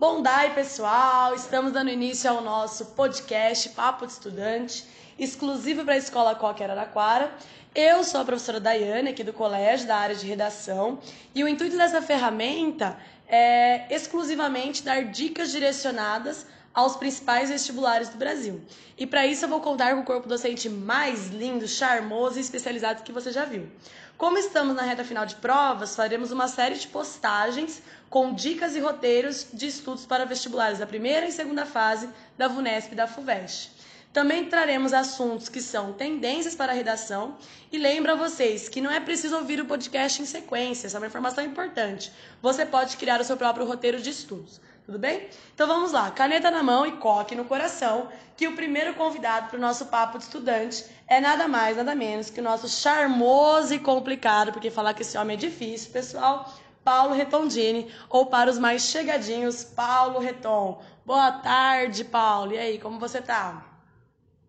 [0.00, 1.34] Bom dia, pessoal!
[1.34, 4.86] Estamos dando início ao nosso podcast Papo de Estudante,
[5.18, 7.30] exclusivo para a Escola Coque Araraquara.
[7.74, 10.98] Eu sou a professora Daiane, aqui do colégio, da área de redação,
[11.34, 12.96] e o intuito dessa ferramenta
[13.28, 18.60] é exclusivamente dar dicas direcionadas aos principais vestibulares do Brasil.
[18.96, 23.02] E para isso eu vou contar com o corpo docente mais lindo, charmoso e especializado
[23.02, 23.68] que você já viu.
[24.16, 28.80] Como estamos na reta final de provas, faremos uma série de postagens com dicas e
[28.80, 33.70] roteiros de estudos para vestibulares da primeira e segunda fase da VUNESP e da FUVEST.
[34.12, 37.38] Também traremos assuntos que são tendências para a redação
[37.70, 41.00] e lembro a vocês que não é preciso ouvir o podcast em sequência, essa é
[41.00, 42.12] uma informação importante.
[42.42, 44.60] Você pode criar o seu próprio roteiro de estudos.
[44.84, 45.28] Tudo bem?
[45.54, 49.56] Então vamos lá, caneta na mão e coque no coração, que o primeiro convidado para
[49.56, 53.78] o nosso papo de estudante é nada mais, nada menos que o nosso charmoso e
[53.78, 56.50] complicado, porque falar que esse homem é difícil, pessoal,
[56.82, 60.82] Paulo Retondini, ou para os mais chegadinhos, Paulo Reton.
[61.04, 62.52] Boa tarde, Paulo.
[62.52, 63.66] E aí, como você tá?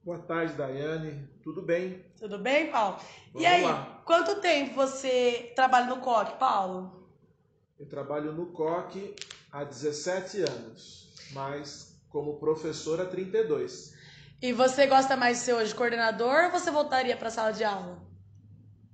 [0.04, 1.28] Boa tarde, Daiane.
[1.44, 2.06] Tudo bem?
[2.18, 2.98] Tudo bem, Paulo?
[3.34, 4.02] Vamos e aí, lá.
[4.06, 7.08] quanto tempo você trabalha no COC, Paulo?
[7.80, 9.16] Eu trabalho no COC
[9.52, 13.94] há 17 anos, mas como professor há 32.
[14.42, 17.64] E você gosta mais de ser hoje coordenador ou você voltaria para a sala de
[17.64, 18.02] aula?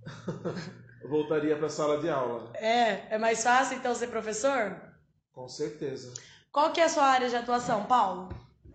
[1.08, 4.82] Voltaria para a sala de aula, É, é mais fácil então ser professor?
[5.32, 6.14] com certeza.
[6.52, 8.30] Qual que é a sua área de atuação, Paulo?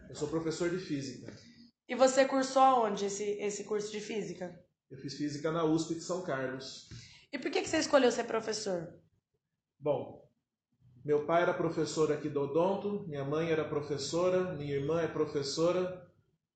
[0.08, 1.32] Eu sou professor de física.
[1.88, 4.56] E você cursou aonde esse, esse curso de física?
[4.90, 6.88] Eu fiz física na USP de São Carlos.
[7.32, 8.94] E por que, que você escolheu ser professor?
[9.80, 10.21] Bom,
[11.04, 16.06] meu pai era professor aqui do Odonto, minha mãe era professora, minha irmã é professora.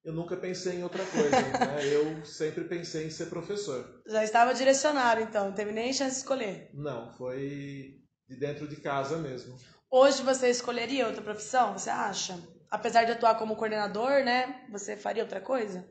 [0.04, 1.78] Eu nunca pensei em outra coisa, né?
[1.92, 4.02] Eu sempre pensei em ser professor.
[4.06, 6.70] Já estava direcionado, então, não teve nem chance de escolher.
[6.72, 9.56] Não, foi de dentro de casa mesmo.
[9.90, 12.38] Hoje você escolheria outra profissão, você acha?
[12.70, 14.64] Apesar de atuar como coordenador, né?
[14.70, 15.88] Você faria outra coisa?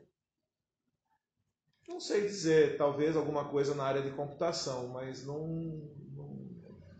[1.88, 5.96] Não sei dizer, talvez alguma coisa na área de computação, mas não, não-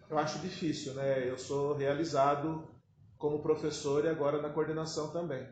[0.08, 1.28] eu acho difícil, né?
[1.28, 2.68] Eu sou realizado
[3.18, 5.46] como professor e agora na coordenação também.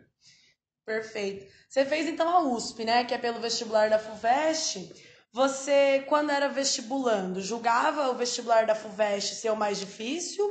[0.84, 1.46] Perfeito.
[1.68, 3.04] Você fez então a USP, né?
[3.04, 4.92] Que é pelo vestibular da FUVEST.
[5.32, 10.44] Você, quando era vestibulando, julgava o vestibular da FUVEST ser o mais difícil?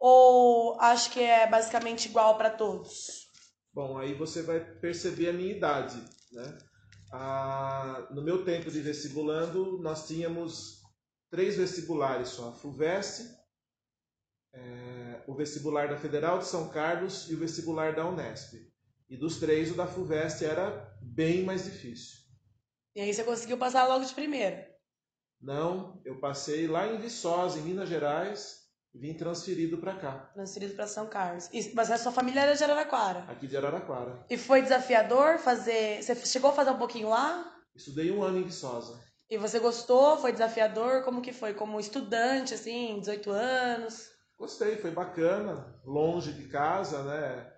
[0.00, 3.28] Ou acho que é basicamente igual para todos?
[3.72, 6.58] Bom, aí você vai perceber a minha idade, né?
[7.12, 10.82] Ah, no meu tempo de vestibulando, nós tínhamos
[11.30, 13.24] três vestibulares só, a FUVEST,
[14.54, 18.54] eh, o vestibular da Federal de São Carlos e o vestibular da Unesp.
[19.08, 22.18] E dos três, o da FUVEST era bem mais difícil.
[22.96, 24.72] E aí você conseguiu passar logo de primeira.
[25.40, 28.64] Não, eu passei lá em Viçosa, em Minas Gerais,
[28.94, 31.48] e vim transferido para cá, Transferido para São Carlos.
[31.52, 33.24] E, mas a sua família era de Araraquara.
[33.28, 34.24] aqui de Araraquara.
[34.30, 36.02] E foi desafiador fazer.
[36.02, 37.52] Você chegou a fazer um pouquinho lá?
[37.74, 38.98] Estudei um ano em Viçosa.
[39.28, 40.16] E você gostou?
[40.16, 41.02] Foi desafiador?
[41.02, 41.54] Como que foi?
[41.54, 44.13] Como estudante, assim, 18 anos?
[44.38, 47.52] Gostei, foi bacana, longe de casa, né?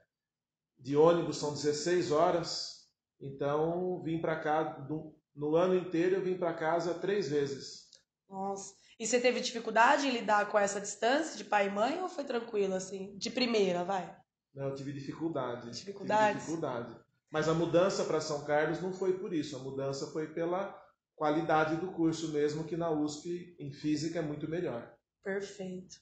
[0.79, 2.89] De ônibus são 16 horas,
[3.21, 7.89] então vim para cá no, no ano inteiro eu vim para casa três vezes.
[8.29, 8.75] Nossa.
[8.99, 12.25] E você teve dificuldade em lidar com essa distância de pai e mãe ou foi
[12.25, 13.17] tranquilo, assim?
[13.17, 14.07] De primeira, vai?
[14.55, 16.29] Né, Eu tive dificuldade, Dificuldades?
[16.29, 16.97] tive dificuldade.
[17.31, 20.75] Mas a mudança para São Carlos não foi por isso, a mudança foi pela
[21.15, 24.95] qualidade do curso mesmo, que na USP em física é muito melhor.
[25.23, 25.97] Perfeito.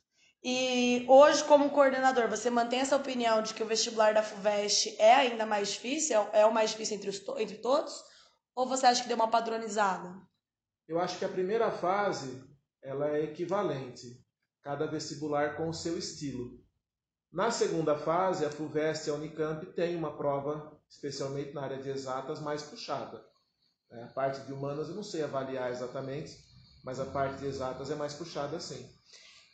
[0.47, 5.15] E hoje, como coordenador, você mantém essa opinião de que o vestibular da FUVEST é
[5.15, 6.21] ainda mais difícil?
[6.35, 8.05] É é o mais difícil entre, os entre todos?
[8.55, 10.15] Ou você acha que deu uma padronizada?
[10.87, 12.45] Eu acho que a primeira fase
[12.83, 14.23] ela é equivalente,
[14.63, 16.63] cada vestibular com o seu estilo.
[17.33, 21.89] Na segunda fase, a FUVEST e a Unicamp têm uma prova, especialmente na área de
[21.89, 23.25] exatas, mais puxada.
[23.91, 26.39] É, A parte de humanas eu não sei avaliar exatamente,
[26.85, 28.87] mas a parte de exatas é mais puxada sim.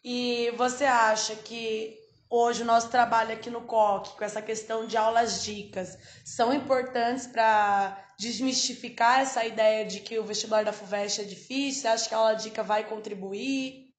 [0.02, 4.96] E você acha que hoje o nosso trabalho aqui no COC, com essa questão de
[4.96, 11.24] aulas dicas, são importantes para desmistificar essa ideia de que o vestibular da FUVEST é
[11.24, 11.82] difícil?
[11.82, 13.90] Você acha que a aula dica vai contribuir?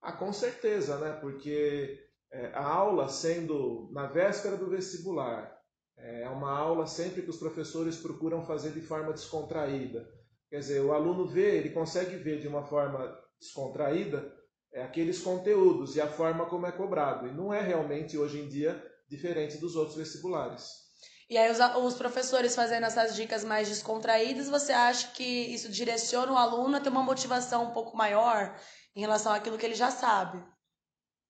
[0.00, 1.12] Ah, com certeza, né?
[1.20, 1.98] Porque
[2.32, 5.56] é, a aula sendo na véspera do vestibular,
[5.96, 10.08] é uma aula sempre que os professores procuram fazer de forma descontraída.
[10.48, 14.37] Quer dizer, o aluno vê, ele consegue ver de uma forma descontraída é,
[14.82, 17.26] aqueles conteúdos e a forma como é cobrado.
[17.26, 20.88] E não é realmente, hoje em dia, diferente dos outros vestibulares.
[21.30, 26.32] E aí os, os professores fazendo essas dicas mais descontraídas, você acha que isso direciona
[26.32, 28.58] o aluno a ter uma motivação um pouco maior
[28.96, 30.42] em relação àquilo que ele já sabe?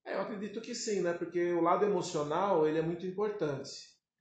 [0.04, 1.12] É, eu acredito que sim, né?
[1.12, 3.70] Porque o lado emocional ele é muito importante.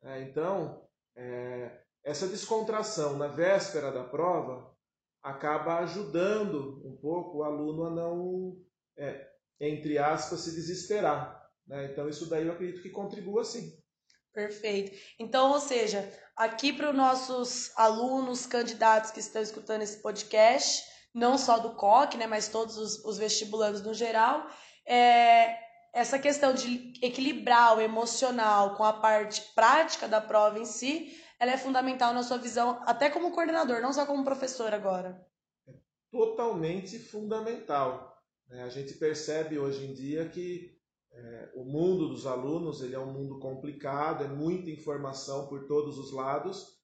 [0.01, 0.23] Né?
[0.23, 0.83] Então,
[1.15, 4.75] é, essa descontração na véspera da prova
[5.21, 8.57] acaba ajudando um pouco o aluno a não,
[8.97, 9.27] é,
[9.59, 11.49] entre aspas, se desesperar.
[11.67, 11.91] Né?
[11.91, 13.77] Então, isso daí eu acredito que contribua sim.
[14.33, 14.95] Perfeito.
[15.19, 20.83] Então, ou seja, aqui para os nossos alunos, candidatos que estão escutando esse podcast,
[21.13, 24.47] não só do COC, né, mas todos os, os vestibulandos no geral,
[24.85, 25.57] é,
[25.91, 31.51] essa questão de equilibrar o emocional com a parte prática da prova em si, ela
[31.51, 35.25] é fundamental na sua visão, até como coordenador, não só como professor agora.
[35.67, 35.73] É
[36.11, 38.16] totalmente fundamental.
[38.49, 38.63] Né?
[38.63, 40.75] A gente percebe hoje em dia que
[41.11, 45.97] é, o mundo dos alunos ele é um mundo complicado, é muita informação por todos
[45.97, 46.77] os lados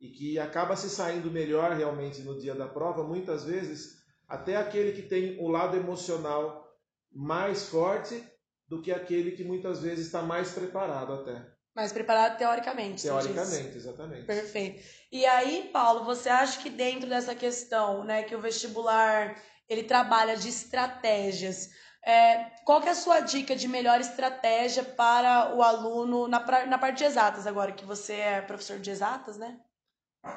[0.00, 4.92] e que acaba se saindo melhor realmente no dia da prova, muitas vezes até aquele
[4.92, 6.66] que tem o lado emocional
[7.12, 8.24] mais forte
[8.68, 11.44] do que aquele que muitas vezes está mais preparado até.
[11.74, 13.02] Mais preparado teoricamente.
[13.02, 14.26] Teoricamente, exatamente.
[14.26, 14.82] Perfeito.
[15.10, 19.36] E aí, Paulo, você acha que dentro dessa questão, né, que o vestibular
[19.70, 21.70] ele trabalha de estratégias,
[22.04, 26.76] é, qual que é a sua dica de melhor estratégia para o aluno na, na
[26.78, 29.60] parte de exatas agora, que você é professor de exatas, né?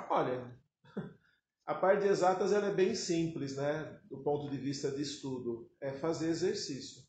[0.10, 0.56] Olha,
[1.66, 4.00] a parte de exatas ela é bem simples, né?
[4.08, 7.02] Do ponto de vista de estudo, é fazer exercício.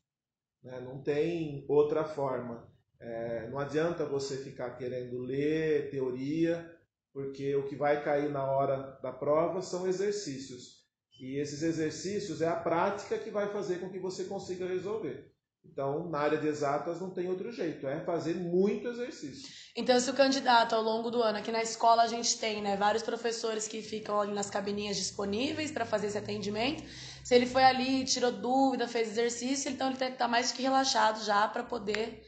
[0.63, 0.81] Né?
[0.81, 2.73] Não tem outra forma.
[2.99, 6.75] É, não adianta você ficar querendo ler teoria,
[7.13, 10.84] porque o que vai cair na hora da prova são exercícios.
[11.21, 15.33] E esses exercícios é a prática que vai fazer com que você consiga resolver.
[15.65, 19.49] Então, na área de exatas não tem outro jeito, é fazer muito exercício.
[19.75, 22.77] Então, se o candidato ao longo do ano, aqui na escola a gente tem né,
[22.77, 26.85] vários professores que ficam ali nas cabininhas disponíveis para fazer esse atendimento.
[27.25, 30.63] Se ele foi ali, tirou dúvida, fez exercício, então ele tem que estar mais que
[30.63, 32.23] relaxado já para poder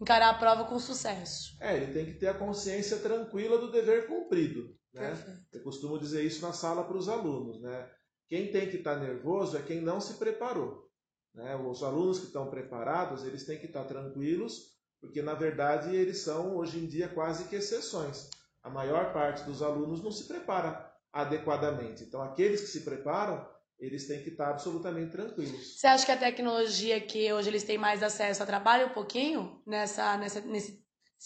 [0.00, 1.56] encarar a prova com sucesso.
[1.60, 4.74] É, ele tem que ter a consciência tranquila do dever cumprido.
[4.94, 5.12] Né?
[5.52, 7.60] Eu costumo dizer isso na sala para os alunos.
[7.60, 7.90] Né?
[8.28, 10.90] Quem tem que estar nervoso é quem não se preparou.
[11.34, 11.54] Né?
[11.56, 16.56] Os alunos que estão preparados, eles têm que estar tranquilos, porque na verdade eles são
[16.56, 18.30] hoje em dia quase que exceções.
[18.62, 22.02] A maior parte dos alunos não se prepara adequadamente.
[22.02, 25.78] Então, aqueles que se preparam, eles têm que estar absolutamente tranquilos.
[25.78, 30.16] Você acha que a tecnologia que hoje eles têm mais acesso atrapalha um pouquinho nessa,
[30.16, 30.82] nessa, nesse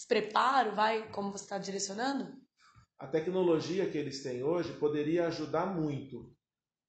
[0.07, 2.31] preparo, vai, como você está direcionando?
[2.99, 6.31] A tecnologia que eles têm hoje poderia ajudar muito,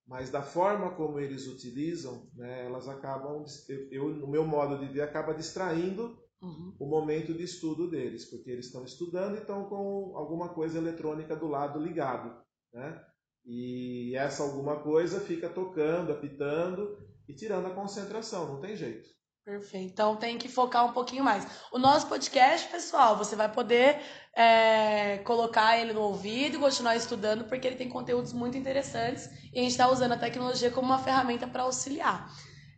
[0.07, 3.43] mas da forma como eles utilizam, né, elas acabam,
[3.89, 6.75] eu, no meu modo de ver, acaba distraindo uhum.
[6.79, 11.35] o momento de estudo deles, porque eles estão estudando e estão com alguma coisa eletrônica
[11.35, 12.35] do lado ligado,
[12.73, 13.03] né?
[13.45, 16.97] E essa alguma coisa fica tocando, apitando
[17.27, 19.09] e tirando a concentração, não tem jeito.
[19.45, 19.91] Perfeito.
[19.91, 21.45] Então tem que focar um pouquinho mais.
[21.69, 23.99] O nosso podcast, pessoal, você vai poder
[24.33, 29.59] é, colocar ele no ouvido e continuar estudando, porque ele tem conteúdos muito interessantes e
[29.59, 32.31] a gente está usando a tecnologia como uma ferramenta para auxiliar.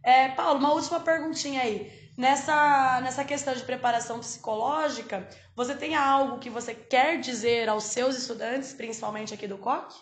[0.03, 2.03] É, Paulo, uma última perguntinha aí.
[2.17, 8.17] Nessa, nessa questão de preparação psicológica, você tem algo que você quer dizer aos seus
[8.17, 9.93] estudantes, principalmente aqui do COC?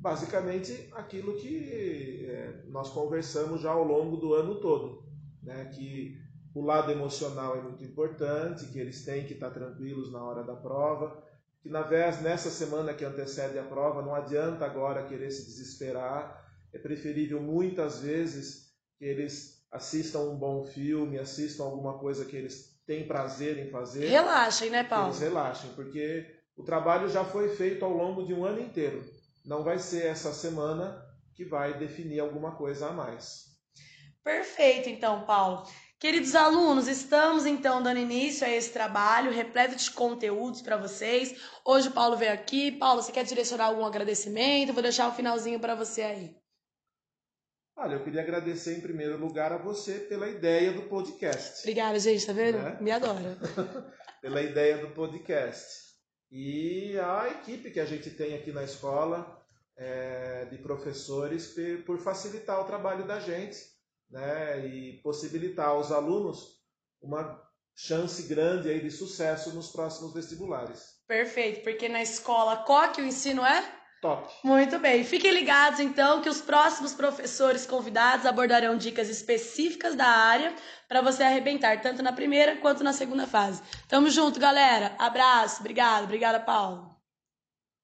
[0.00, 5.13] Basicamente aquilo que é, nós conversamos já ao longo do ano todo
[5.44, 6.18] né, que
[6.54, 10.54] o lado emocional é muito importante, que eles têm que estar tranquilos na hora da
[10.54, 11.22] prova,
[11.60, 16.44] que na vez nessa semana que antecede a prova não adianta agora querer se desesperar,
[16.72, 22.80] é preferível muitas vezes que eles assistam um bom filme, assistam alguma coisa que eles
[22.86, 24.08] têm prazer em fazer.
[24.08, 25.08] Relaxem, né, Paulo?
[25.08, 29.04] eles relaxem, porque o trabalho já foi feito ao longo de um ano inteiro.
[29.44, 33.53] Não vai ser essa semana que vai definir alguma coisa a mais.
[34.24, 35.68] Perfeito, então, Paulo.
[36.00, 41.38] Queridos alunos, estamos então dando início a esse trabalho repleto de conteúdos para vocês.
[41.62, 42.72] Hoje o Paulo veio aqui.
[42.72, 44.72] Paulo, você quer direcionar algum agradecimento?
[44.72, 46.36] Vou deixar o um finalzinho para você aí.
[47.76, 51.60] Olha, eu queria agradecer em primeiro lugar a você pela ideia do podcast.
[51.60, 52.58] Obrigada, gente, tá vendo?
[52.58, 52.78] Né?
[52.80, 53.36] Me adora.
[54.22, 55.84] pela ideia do podcast.
[56.30, 59.38] E a equipe que a gente tem aqui na escola,
[59.76, 61.54] é, de professores,
[61.84, 63.73] por facilitar o trabalho da gente
[64.10, 66.60] né, e possibilitar aos alunos
[67.00, 67.42] uma
[67.76, 70.94] chance grande aí de sucesso nos próximos vestibulares.
[71.06, 73.64] Perfeito, porque na escola COC o ensino é
[74.00, 74.32] top.
[74.44, 75.02] Muito bem.
[75.02, 80.54] Fiquem ligados então que os próximos professores convidados abordarão dicas específicas da área
[80.88, 83.62] para você arrebentar tanto na primeira quanto na segunda fase.
[83.88, 84.94] Tamo junto, galera.
[84.98, 85.60] Abraço.
[85.60, 86.04] Obrigado.
[86.04, 86.93] Obrigada, Paulo.